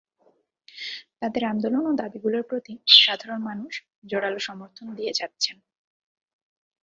তাদের 1.19 1.43
আন্দোলন 1.45 1.83
ও 1.85 1.93
দাবিগুলোর 1.93 2.43
প্রতি 2.43 2.73
সাধারণ 2.97 3.39
মানুষ 3.41 3.73
জোরালো 4.05 4.39
সমর্থন 4.39 4.87
দিয়ে 4.95 5.13
যাচ্ছেন। 5.13 5.57